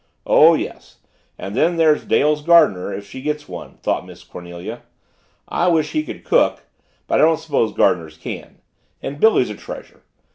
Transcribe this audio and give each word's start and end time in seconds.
Oh, 0.25 0.55
yes 0.55 0.97
and 1.37 1.55
then 1.55 1.75
there's 1.77 2.03
Dale's 2.05 2.41
gardener, 2.41 2.91
if 2.91 3.05
she 3.07 3.21
gets 3.21 3.47
one, 3.47 3.75
thought 3.83 4.03
Miss, 4.03 4.23
Cornelia. 4.23 4.81
"I 5.47 5.67
wish 5.67 5.91
he 5.91 6.01
could 6.01 6.23
cook 6.23 6.63
but 7.05 7.19
I 7.19 7.23
don't 7.23 7.37
suppose 7.37 7.71
gardeners 7.71 8.17
can 8.17 8.61
and 9.03 9.19
Billy's 9.19 9.51
a 9.51 9.55
treasure. 9.55 10.01